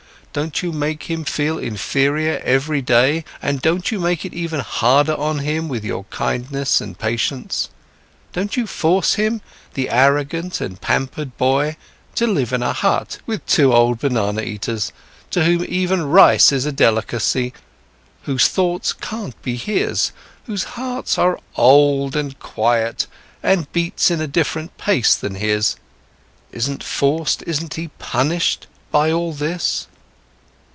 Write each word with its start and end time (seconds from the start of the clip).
Don't 0.33 0.63
you 0.63 0.71
make 0.71 1.11
him 1.11 1.25
feel 1.25 1.57
inferior 1.59 2.39
every 2.45 2.81
day, 2.81 3.25
and 3.41 3.61
don't 3.61 3.91
you 3.91 3.99
make 3.99 4.23
it 4.23 4.33
even 4.33 4.61
harder 4.61 5.13
on 5.13 5.39
him 5.39 5.67
with 5.67 5.83
your 5.83 6.05
kindness 6.05 6.79
and 6.79 6.97
patience? 6.97 7.67
Don't 8.31 8.55
you 8.55 8.65
force 8.65 9.15
him, 9.15 9.41
the 9.73 9.89
arrogant 9.89 10.61
and 10.61 10.79
pampered 10.79 11.35
boy, 11.35 11.75
to 12.15 12.27
live 12.27 12.53
in 12.53 12.63
a 12.63 12.71
hut 12.71 13.17
with 13.25 13.45
two 13.45 13.73
old 13.73 13.99
banana 13.99 14.41
eaters, 14.41 14.93
to 15.31 15.43
whom 15.43 15.65
even 15.67 16.03
rice 16.05 16.53
is 16.53 16.65
a 16.65 16.71
delicacy, 16.71 17.51
whose 18.21 18.47
thoughts 18.47 18.93
can't 18.93 19.39
be 19.41 19.57
his, 19.57 20.13
whose 20.45 20.63
hearts 20.79 21.17
are 21.17 21.41
old 21.57 22.15
and 22.15 22.39
quiet 22.39 23.05
and 23.43 23.69
beat 23.73 24.09
in 24.09 24.21
a 24.21 24.27
different 24.27 24.77
pace 24.77 25.13
than 25.13 25.35
his? 25.35 25.75
Isn't 26.53 26.83
he 26.83 26.87
forced, 26.87 27.43
isn't 27.45 27.73
he 27.73 27.89
punished 27.99 28.67
by 28.91 29.11
all 29.11 29.33
this?" 29.33 29.87